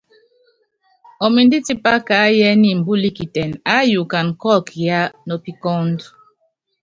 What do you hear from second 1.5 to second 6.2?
tipá kaáyíɛ niimbúluikitɛnɛ, aáyukana kɔ́ɔkɔ yaa nɔpikɔ́ɔ^du.